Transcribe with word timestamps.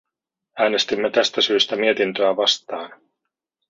Äänestimme 0.59 1.09
tästä 1.09 1.41
syystä 1.41 1.75
mietintöä 1.75 2.35
vastaan. 2.35 3.01